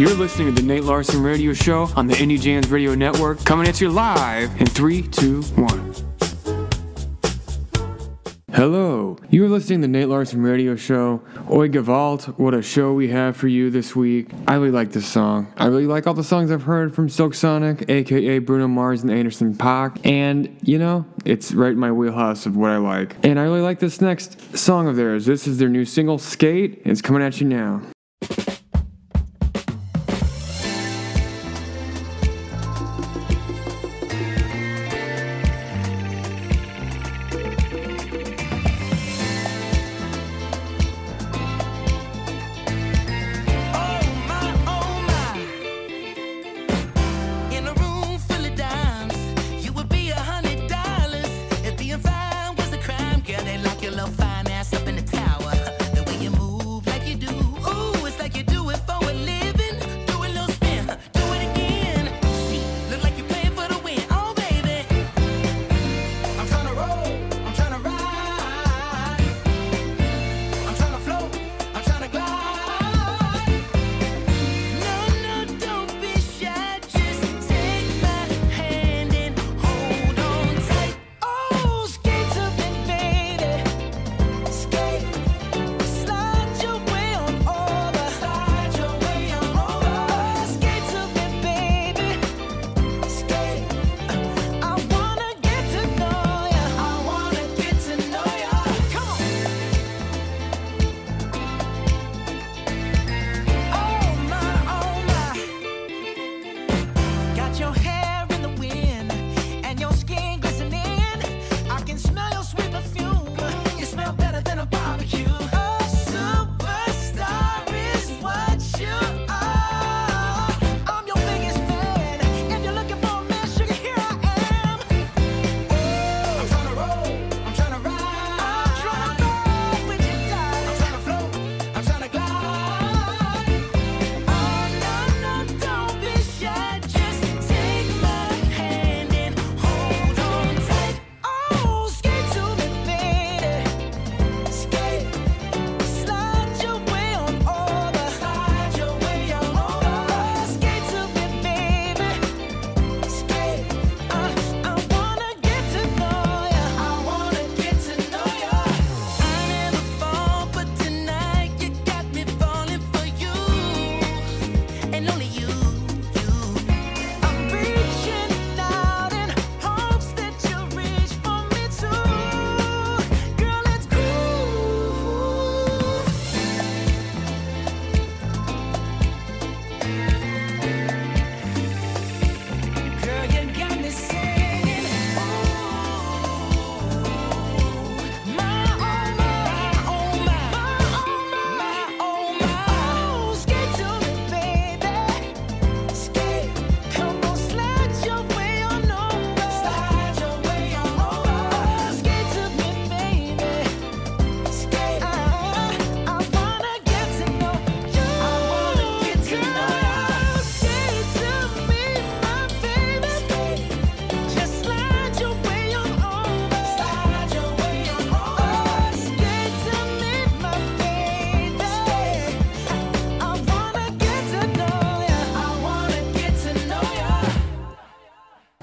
[0.00, 3.68] You're listening to the Nate Larson Radio Show on the Indie Jams Radio Network, coming
[3.68, 5.94] at you live in 3, 2, 1.
[8.54, 11.20] Hello, you're listening to the Nate Larson Radio Show.
[11.50, 14.30] Oi Gewalt, what a show we have for you this week.
[14.48, 15.52] I really like this song.
[15.58, 19.10] I really like all the songs I've heard from Silk Sonic, aka Bruno Mars and
[19.10, 23.16] Anderson .Paak, and you know, it's right in my wheelhouse of what I like.
[23.22, 25.26] And I really like this next song of theirs.
[25.26, 27.82] This is their new single, Skate, and it's coming at you now.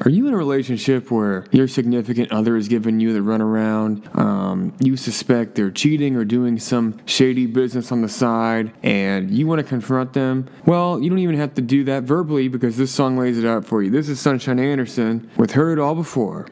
[0.08, 4.18] Are you in a relationship where your significant other is giving you the runaround?
[4.18, 9.48] Um, you suspect they're cheating or doing some shady business on the side, and you
[9.48, 10.48] want to confront them?
[10.66, 13.66] Well, you don't even have to do that verbally because this song lays it out
[13.66, 13.90] for you.
[13.90, 16.48] This is Sunshine Anderson with Heard All Before.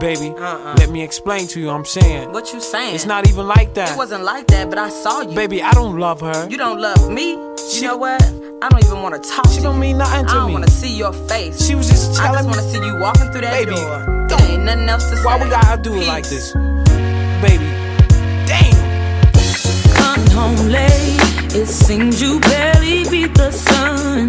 [0.00, 0.74] Baby, uh-uh.
[0.78, 1.70] let me explain to you.
[1.70, 2.32] I'm saying.
[2.32, 2.96] What you saying?
[2.96, 3.92] It's not even like that.
[3.92, 5.34] It wasn't like that, but I saw you.
[5.34, 6.48] Baby, I don't love her.
[6.50, 7.32] You don't love me.
[7.34, 8.20] You she, know what?
[8.60, 10.38] I don't even want to talk she to don't mean nothing to me.
[10.38, 11.64] I don't want to see your face.
[11.64, 12.50] She was just telling me.
[12.50, 14.26] I just want to see you walking through that Baby, door.
[14.28, 15.24] There ain't nothing else to say.
[15.24, 16.02] Why we gotta do Peace.
[16.02, 16.52] it like this?
[17.40, 17.64] Baby,
[18.50, 18.74] damn.
[19.94, 24.26] Coming home late, it seems you barely beat the sun.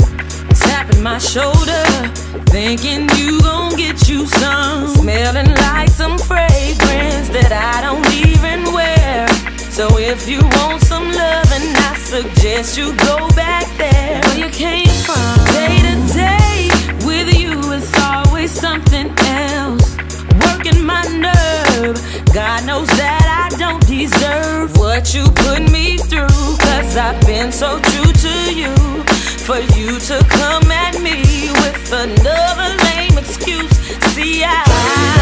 [0.85, 1.83] Tapping my shoulder,
[2.51, 4.87] thinking you gon' get you some.
[4.87, 9.27] Smelling like some fragrance that I don't even wear.
[9.71, 14.49] So if you want some love, and I suggest you go back there where you
[14.51, 15.37] came from.
[15.57, 16.69] Day to day
[17.03, 19.97] with you, it's always something else.
[20.45, 21.97] Working my nerve.
[22.31, 26.57] God knows that I don't deserve what you put me through.
[26.59, 29.14] Cause I've been so true to you
[29.45, 33.69] for you to come at me with another lame excuse.
[34.15, 35.14] See, I.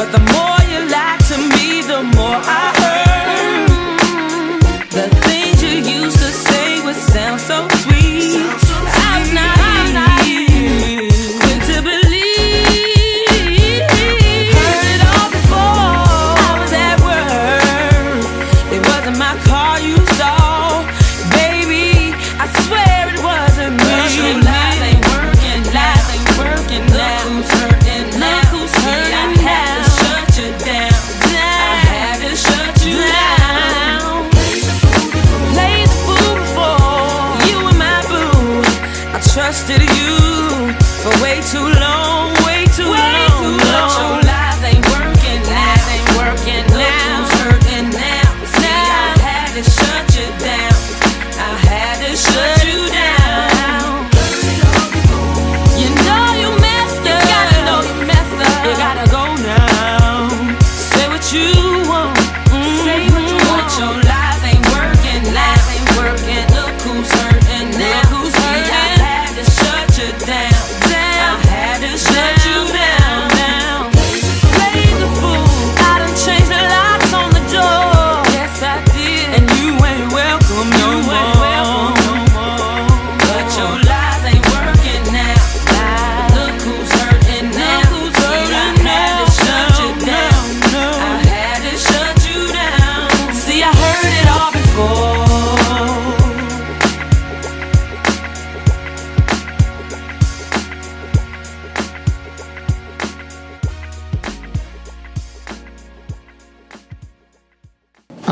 [0.00, 0.49] But the more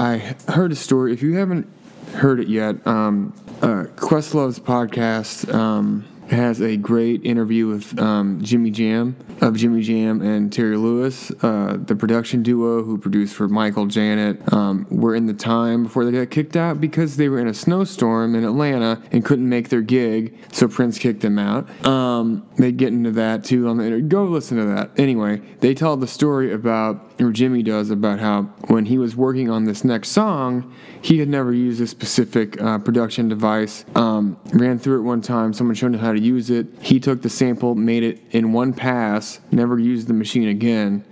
[0.08, 1.12] I heard a story.
[1.12, 1.70] If you haven't
[2.14, 5.52] heard it yet, um, uh, Questlove's podcast.
[5.52, 11.30] Um, has a great interview with um, Jimmy Jam of Jimmy Jam and Terry Lewis,
[11.42, 14.52] uh, the production duo who produced for Michael Janet.
[14.52, 17.54] Um, were in the time before they got kicked out because they were in a
[17.54, 21.68] snowstorm in Atlanta and couldn't make their gig, so Prince kicked them out.
[21.86, 24.08] Um, they get into that too on the interview.
[24.08, 24.90] Go listen to that.
[24.98, 29.50] Anyway, they tell the story about, or Jimmy does, about how when he was working
[29.50, 33.84] on this next song, he had never used a specific uh, production device.
[33.94, 36.66] Um, ran through it one time, someone showed him how to to use it.
[36.80, 41.04] He took the sample, made it in one pass, never used the machine again.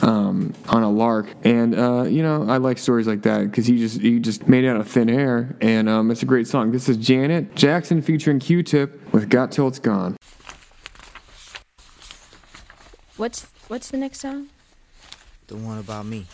[0.00, 1.26] Um, on a lark.
[1.42, 4.62] And uh, you know, I like stories like that because he just he just made
[4.62, 6.70] it out of thin air, and um, it's a great song.
[6.70, 10.16] This is Janet Jackson featuring Q-Tip with "Got Till It's Gone."
[13.16, 14.46] What's what's the next song?
[15.48, 16.26] The one about me.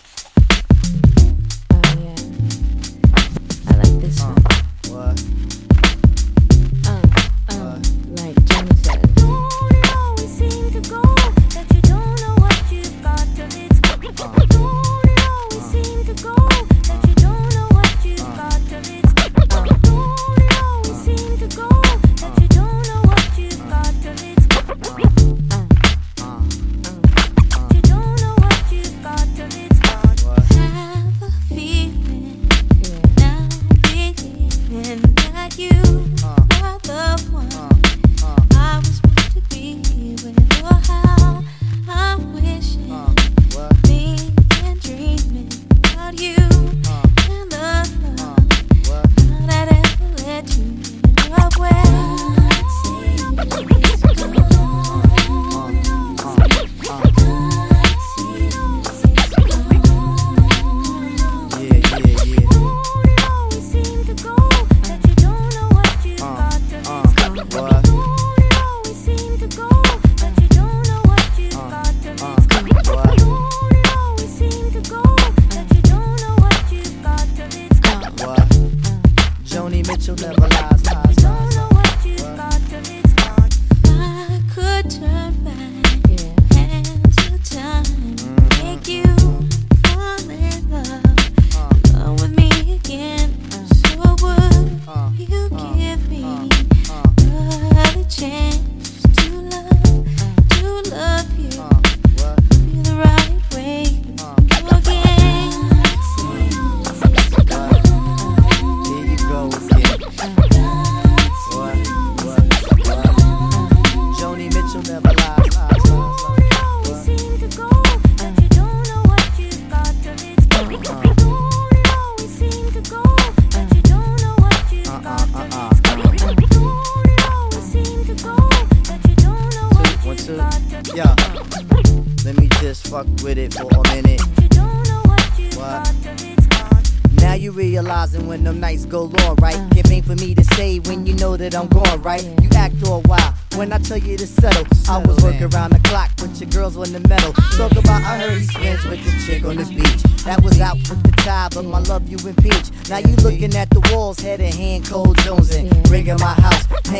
[1.72, 2.14] Oh yeah,
[3.68, 5.16] I like this uh, one.
[5.16, 5.53] What?
[14.06, 14.93] Uh.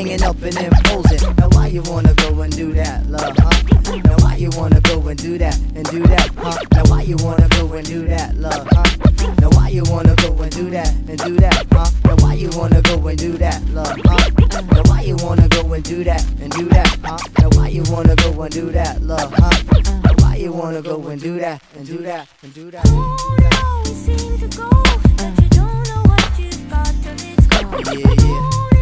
[0.05, 1.37] Hanging up and imposing.
[1.37, 4.01] Now why you wanna go and do that, love, huh?
[4.05, 6.59] Now why you wanna go and do that and do that, huh?
[6.73, 9.35] Now why you wanna go and do that, love, huh?
[9.41, 11.91] Now why you wanna go and do that and do that, huh?
[12.05, 14.31] Now why you wanna go and do that, love, huh?
[14.73, 17.19] Now why you wanna go and do that and do that, huh?
[17.41, 20.03] Now why you wanna go and do that, love, huh?
[20.05, 22.85] Now why you wanna go and do that and do that and do that?
[22.89, 24.69] Oh no, you seem to go,
[25.17, 27.99] but you don't know what you've got till it's gone.
[27.99, 28.74] Yeah, yeah.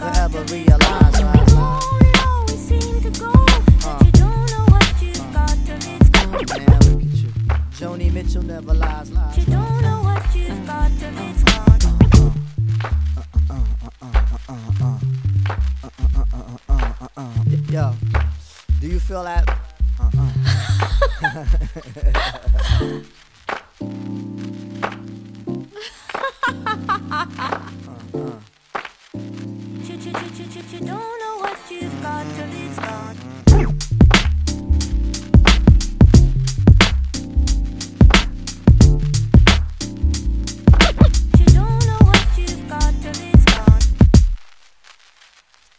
[0.00, 1.80] Never ever realize, lie, lie.
[2.24, 2.46] Oh,
[6.56, 7.28] man, look at you.
[7.76, 9.46] Joni Mitchell never lies, lies.
[17.00, 17.34] Uh-uh.
[17.68, 17.94] Yo,
[18.80, 19.46] do you feel that?
[20.00, 20.30] Uh-uh.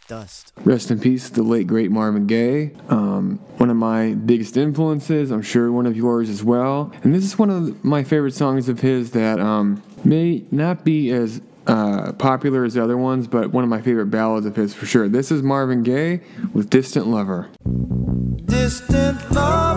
[0.08, 0.52] Dust.
[0.66, 2.72] Rest in peace, the late great Marvin Gaye.
[2.90, 6.92] Um, one of my biggest influences, I'm sure one of yours as well.
[7.04, 11.12] And this is one of my favorite songs of his that um, may not be
[11.12, 11.40] as
[11.72, 14.86] uh, popular as the other ones, but one of my favorite ballads of his for
[14.86, 15.08] sure.
[15.08, 16.20] This is Marvin Gaye
[16.54, 17.50] with Distant Lover.
[18.46, 19.71] Distant lover,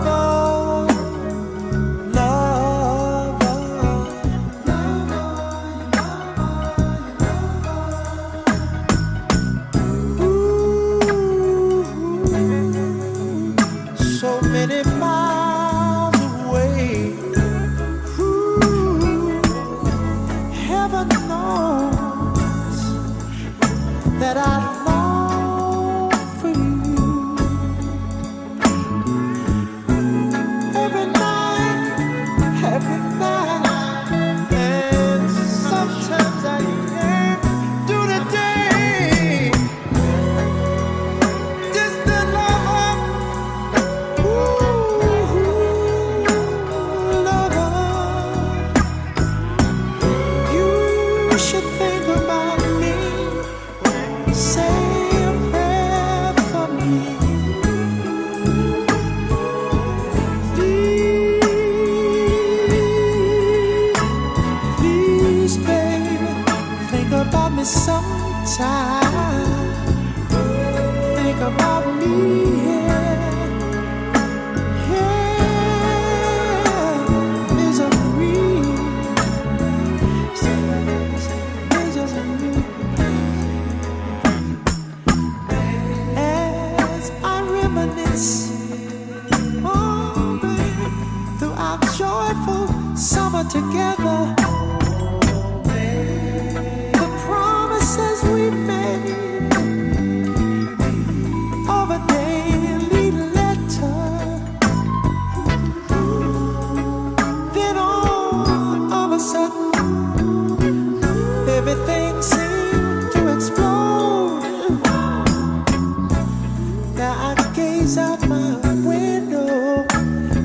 [118.05, 119.85] out my window,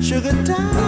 [0.01, 0.80] sugar down,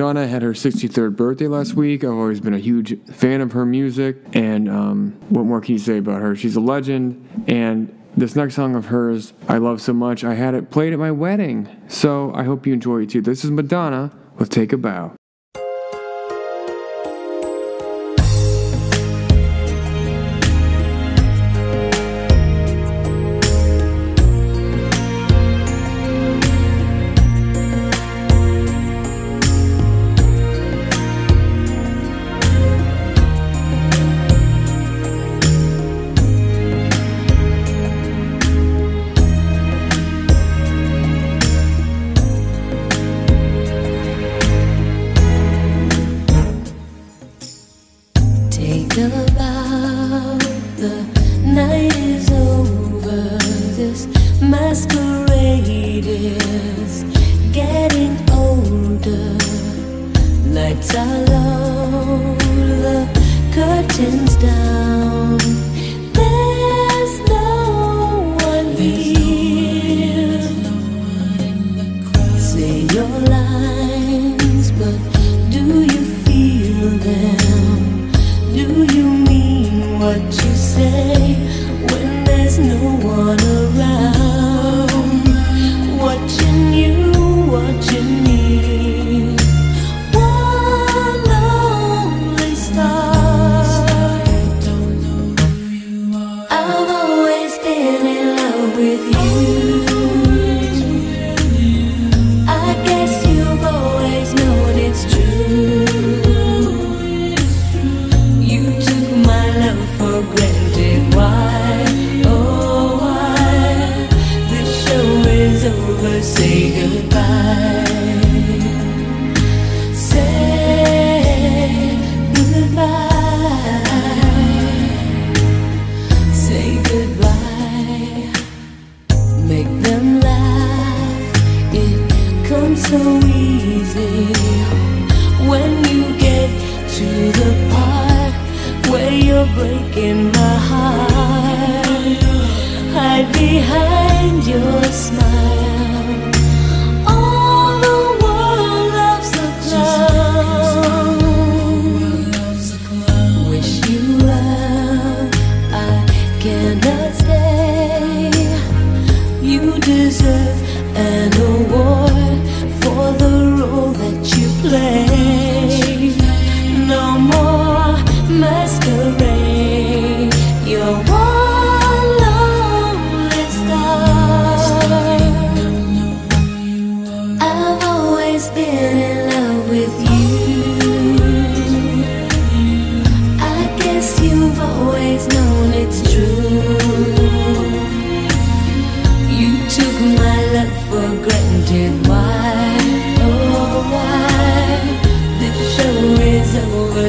[0.00, 2.04] Madonna had her 63rd birthday last week.
[2.04, 5.78] I've always been a huge fan of her music, and um, what more can you
[5.78, 6.34] say about her?
[6.34, 10.24] She's a legend, and this next song of hers I love so much.
[10.24, 13.20] I had it played at my wedding, so I hope you enjoy it too.
[13.20, 15.19] This is Madonna with Take a Bow.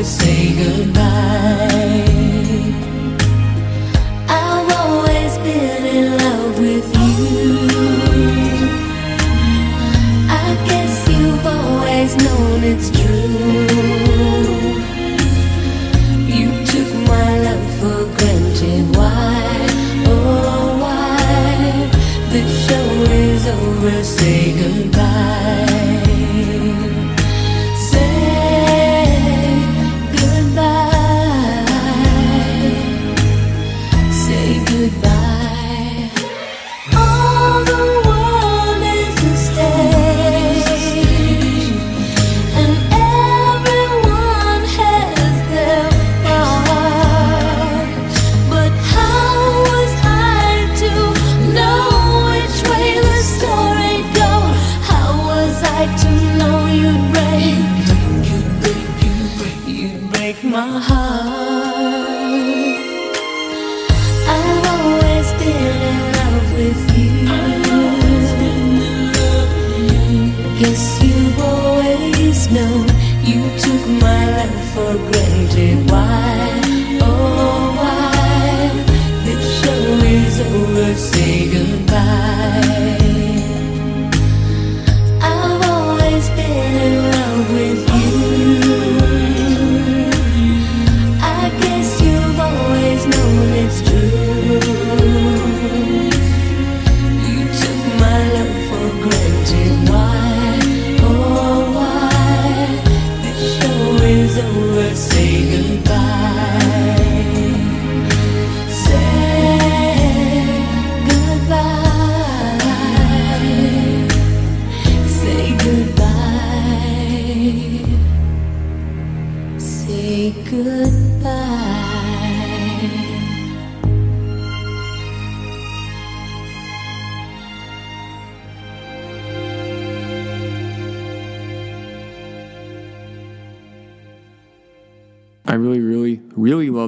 [0.03, 1.01] Say goodbye.
[4.27, 7.59] I've always been in love with you.
[10.27, 13.27] I guess you've always known it's true.
[16.25, 18.95] You took my love for granted.
[18.95, 19.67] Why?
[20.07, 21.89] Oh, why?
[22.33, 24.03] The show is over.
[24.03, 24.90] Say goodbye.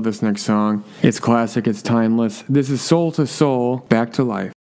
[0.04, 0.84] This next song.
[1.02, 2.44] It's classic, it's timeless.
[2.50, 4.53] This is Soul II Soul, Back to Life.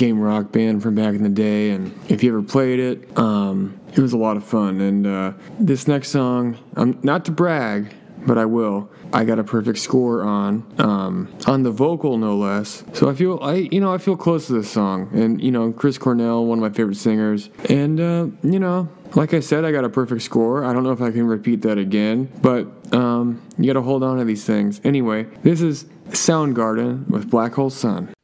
[0.00, 3.78] Game Rock Band from back in the day, and if you ever played it, um,
[3.92, 4.80] it was a lot of fun.
[4.80, 7.94] And uh, this next song, um, not to brag,
[8.26, 8.90] but I will.
[9.12, 12.82] I got a perfect score on, um, on the vocal no less.
[12.94, 15.70] So I feel I, you know, I feel close to this song, and you know,
[15.70, 19.72] Chris Cornell, one of my favorite singers, and uh, you know, like I said, I
[19.72, 20.64] got a perfect score.
[20.64, 24.02] I don't know if I can repeat that again, but um, you got to hold
[24.02, 24.80] on to these things.
[24.82, 28.14] Anyway, this is Soundgarden with Black Hole Sun.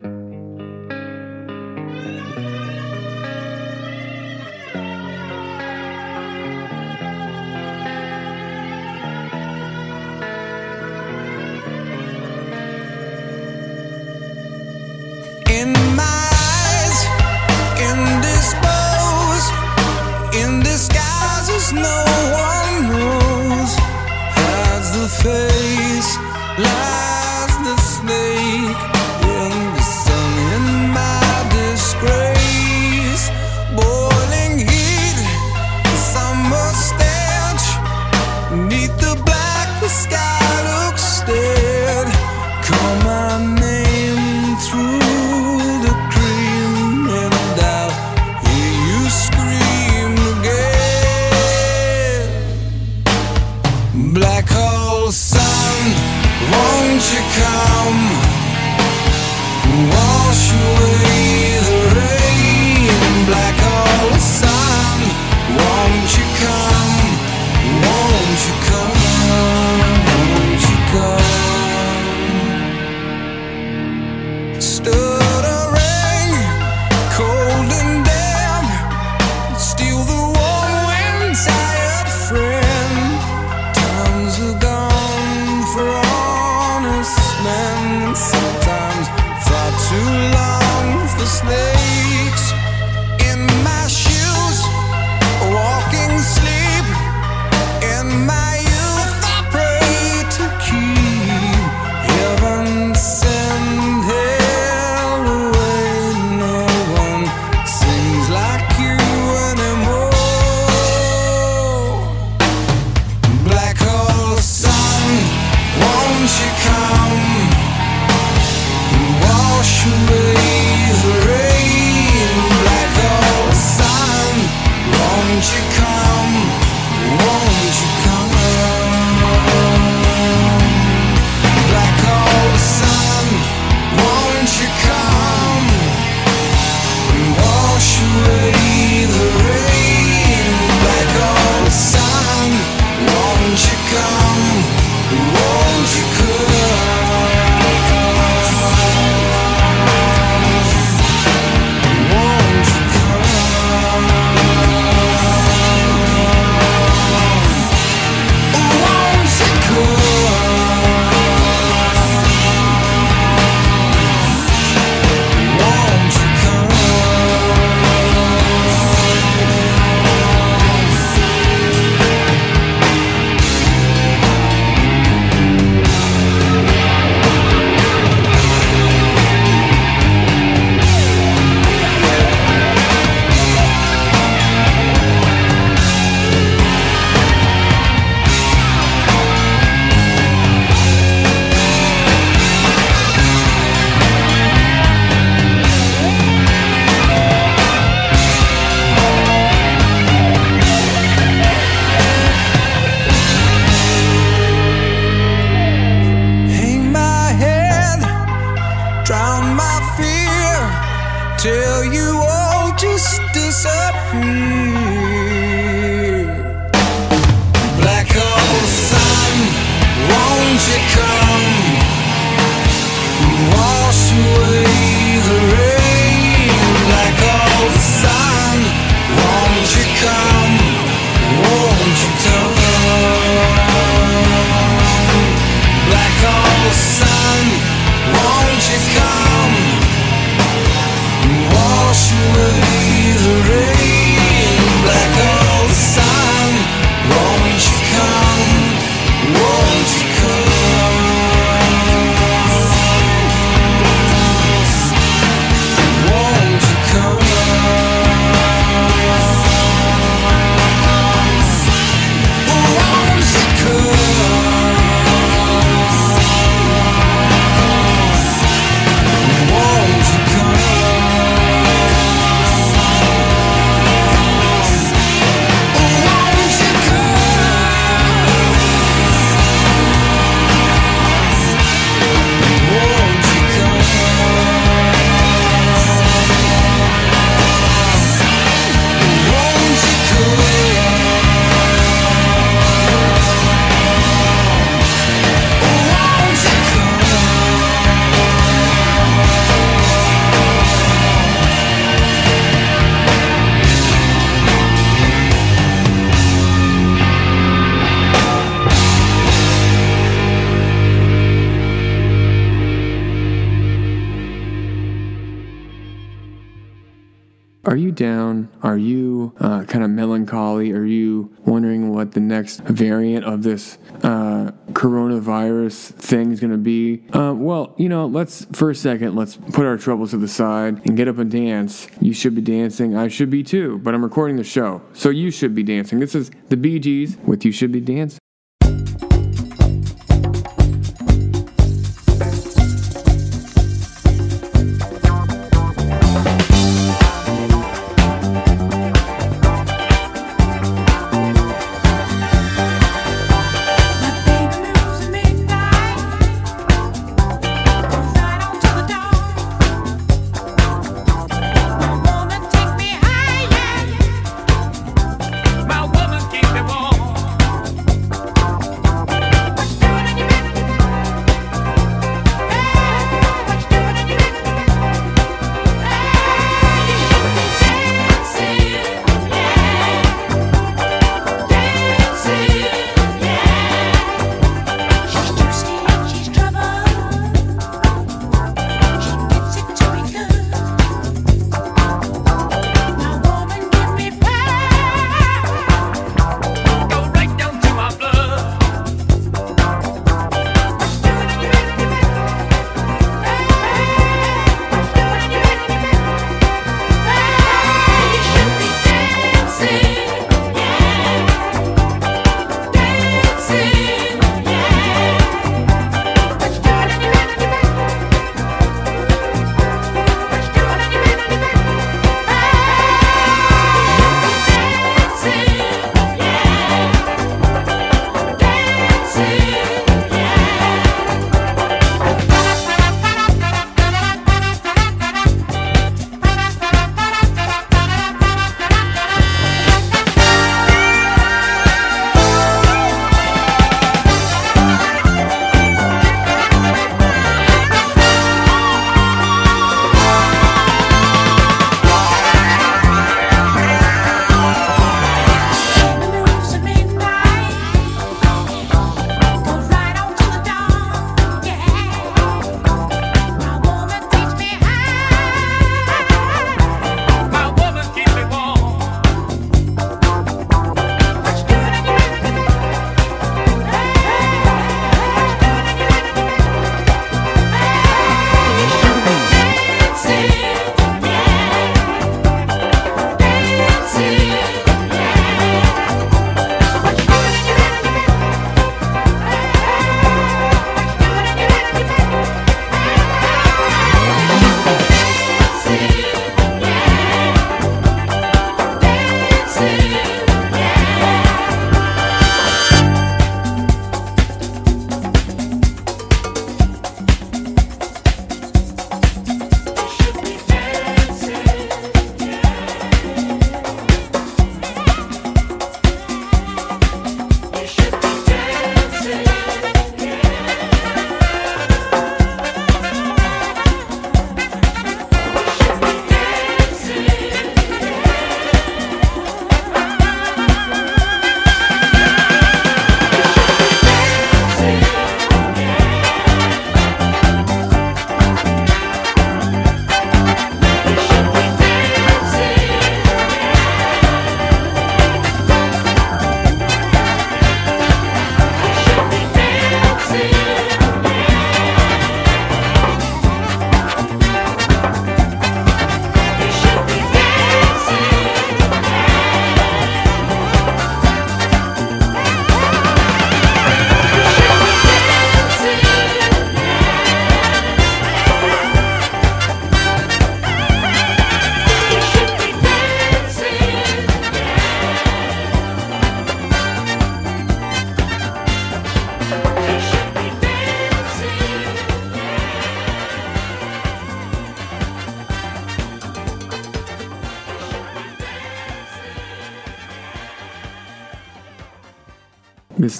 [322.68, 327.05] Variant of this uh, coronavirus thing is going to be?
[327.12, 330.81] Uh, well, you know, let's for a second, let's put our troubles to the side
[330.87, 331.88] and get up and dance.
[332.00, 332.96] You should be dancing.
[332.96, 336.00] I should be too, but I'm recording the show, so you should be dancing.
[336.00, 338.20] This is the Bee Gees with You Should Be Dancing.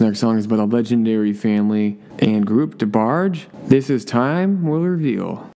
[0.07, 3.47] Next song is by the legendary family and group DeBarge.
[3.67, 5.51] This is Time Will Reveal.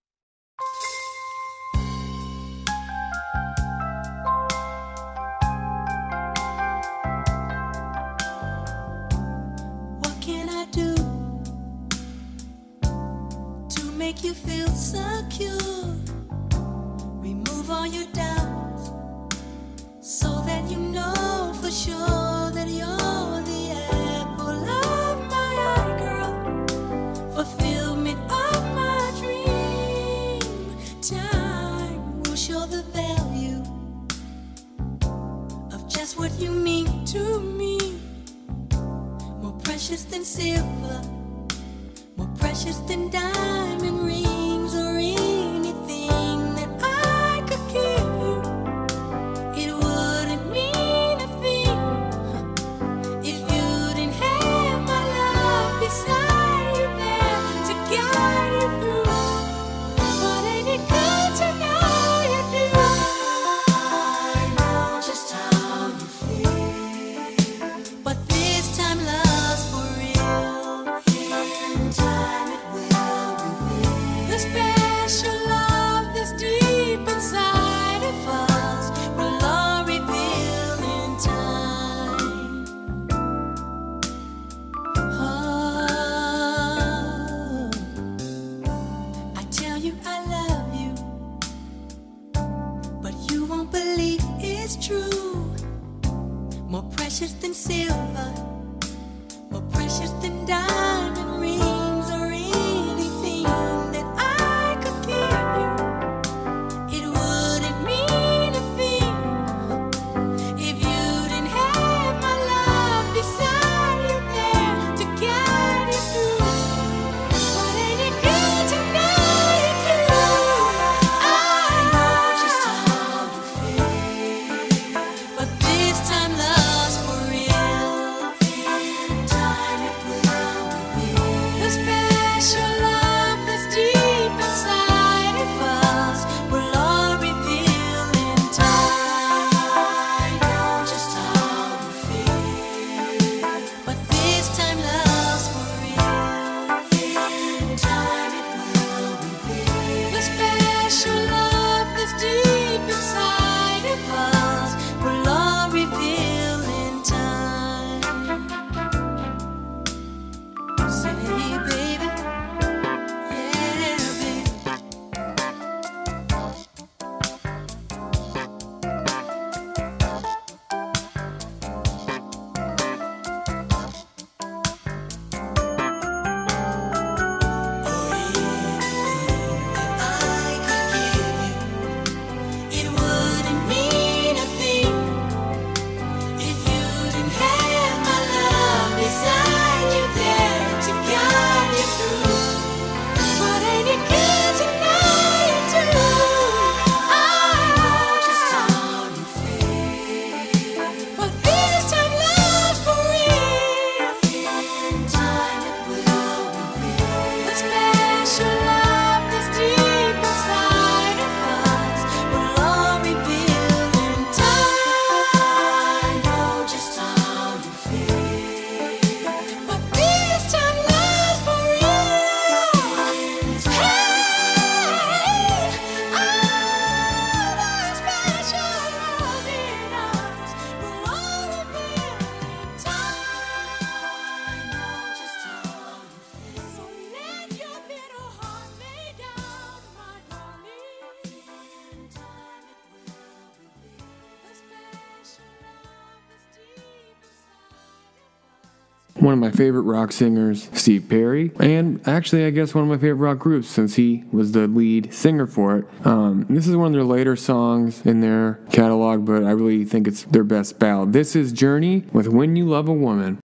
[249.61, 253.69] favorite rock singers, Steve Perry, and actually, I guess one of my favorite rock groups
[253.69, 256.07] since he was the lead singer for it.
[256.07, 260.09] Um, this is one of their later songs in their catalog, but I really think
[260.09, 261.13] it's their best ballad.
[261.13, 263.39] This is Journey with When You Love a Woman.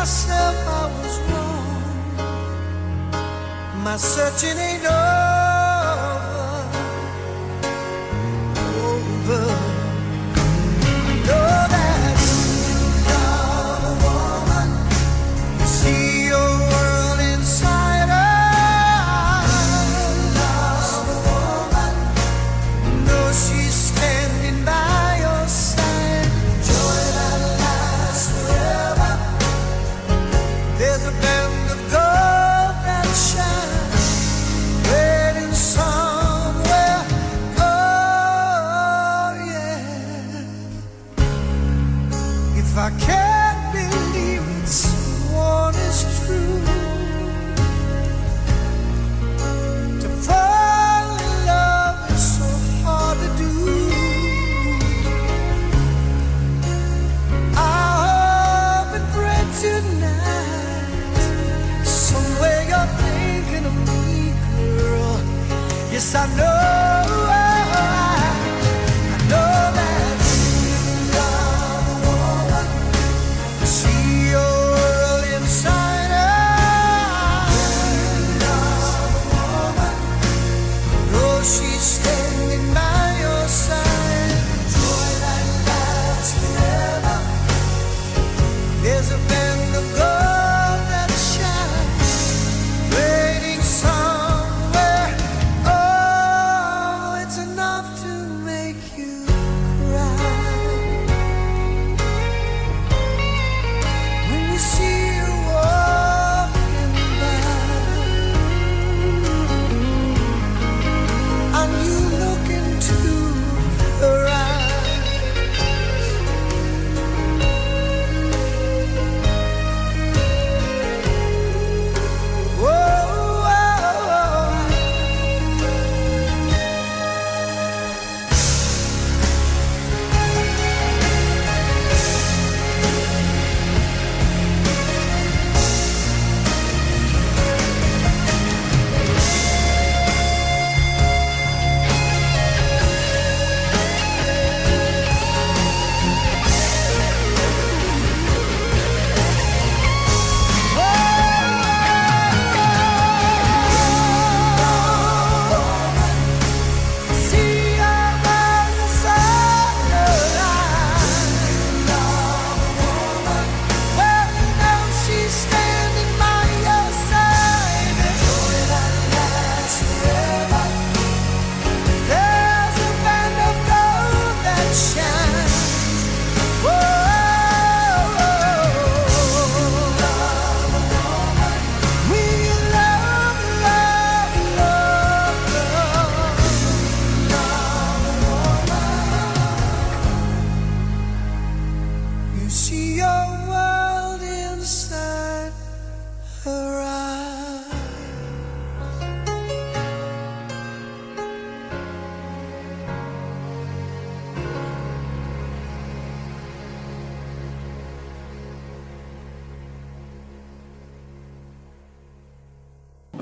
[0.00, 1.82] myself I was wrong.
[3.84, 5.19] My searching ain't over.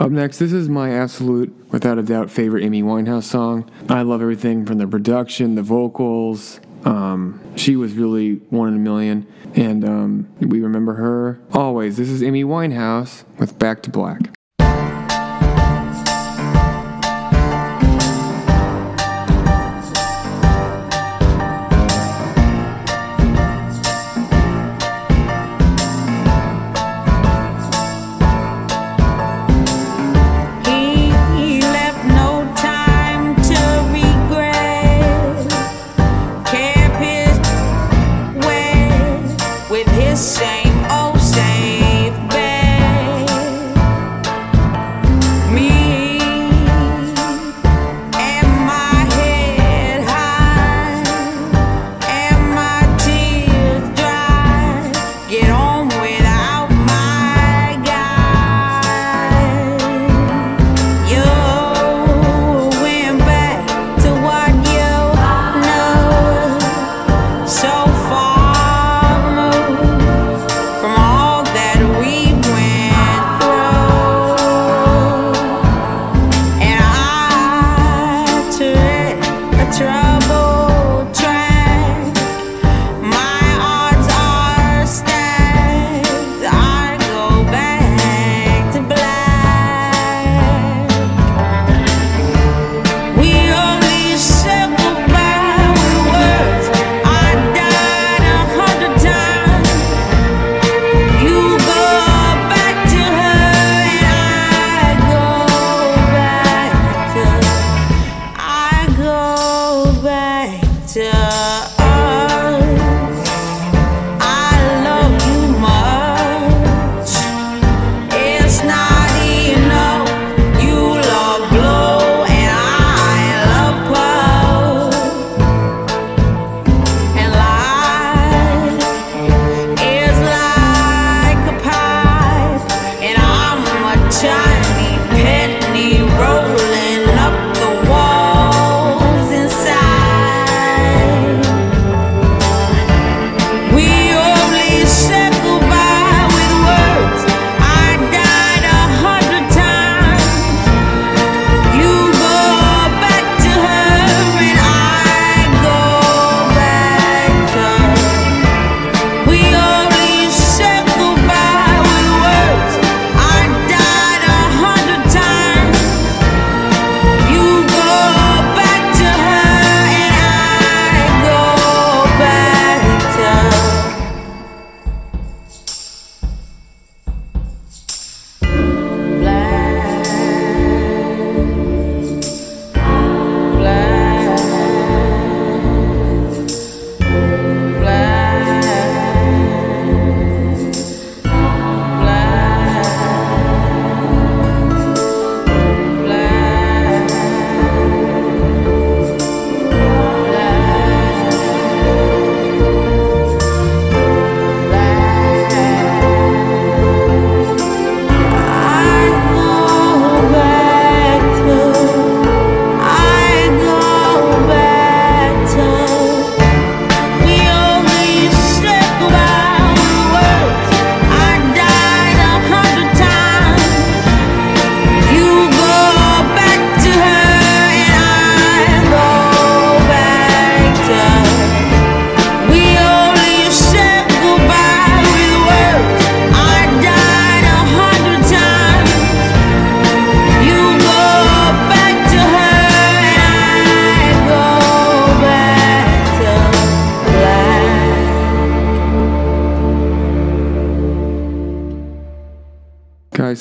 [0.09, 3.71] Up next, this is my absolute, without a doubt, favorite Amy Winehouse song.
[3.91, 6.61] I love everything from the production, the vocals.
[6.87, 11.99] Um, she was really one in a million, and um, we remember her always.
[11.99, 14.38] This is Amy Winehouse with Back to Black.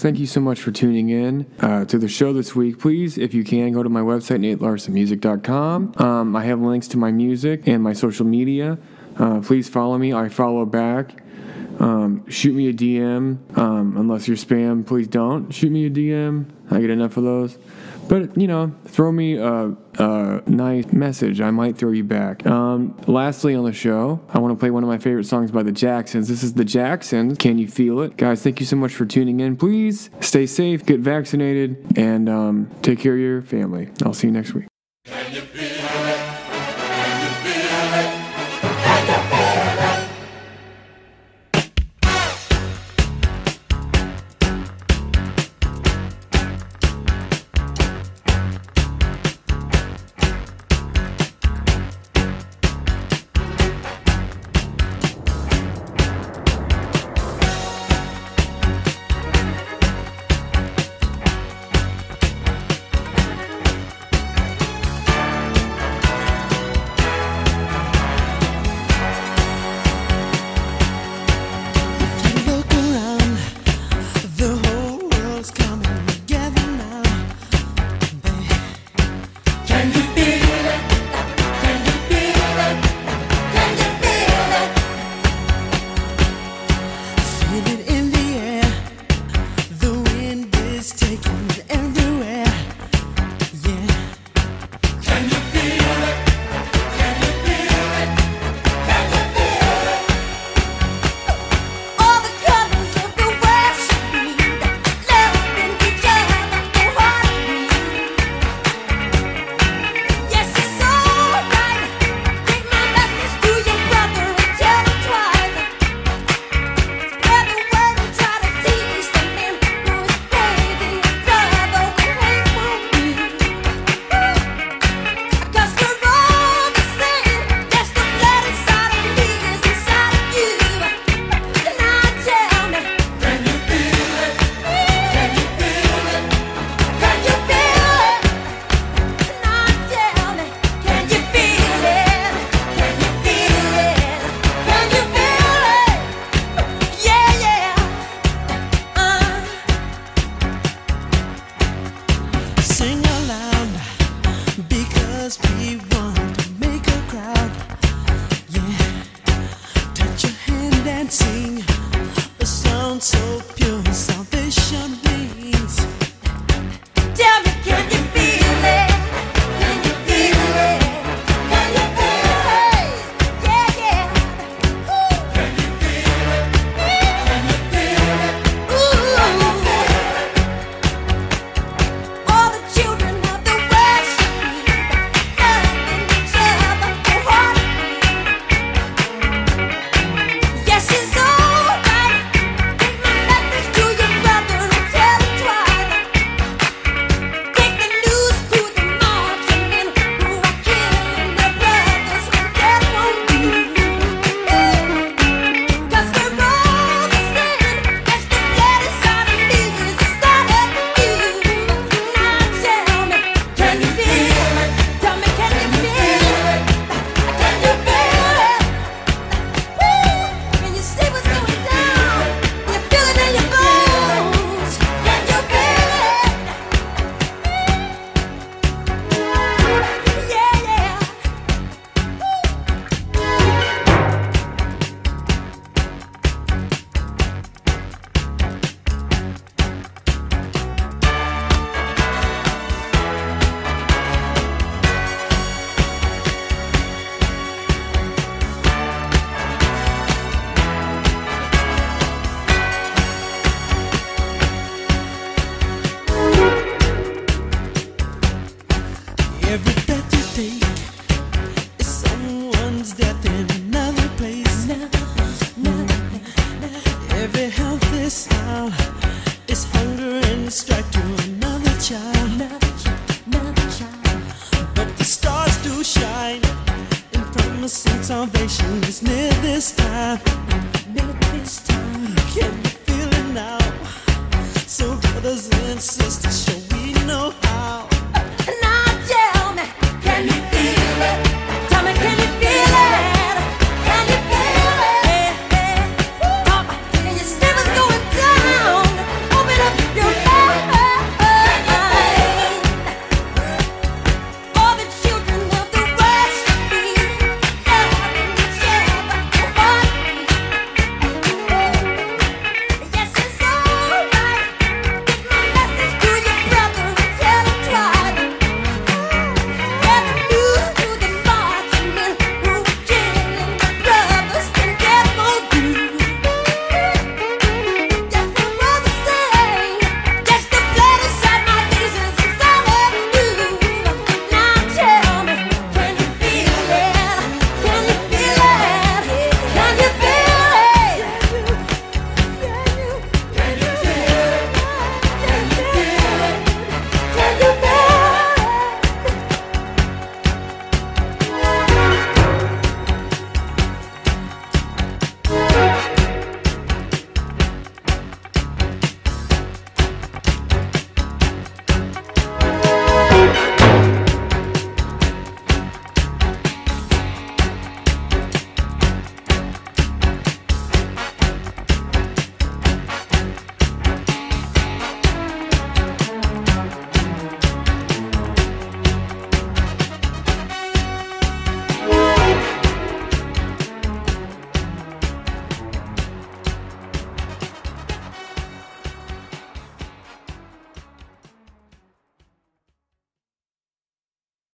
[0.08, 2.80] Thank you so much for tuning in uh, to the show this week.
[2.80, 5.96] Please, if you can, go to my website, natelarsonmusic.com.
[5.98, 8.78] Um, I have links to my music and my social media.
[9.18, 10.14] Uh, please follow me.
[10.14, 11.22] I follow back.
[11.82, 13.58] Um, shoot me a DM.
[13.58, 16.46] Um, unless you're spam, please don't shoot me a DM.
[16.72, 17.58] I get enough of those.
[18.08, 21.42] But, you know, throw me a, a nice message.
[21.42, 22.46] I might throw you back.
[22.46, 25.64] Um, lastly on the show, I want to play one of my favorite songs by
[25.64, 26.28] the Jacksons.
[26.28, 27.38] This is the Jacksons.
[27.38, 28.16] Can you feel it?
[28.18, 29.58] Guys, thank you so much for tuning in.
[29.58, 33.90] Please stay safe, get vaccinated, and um, take care of your family.
[34.04, 34.68] I'll see you next week.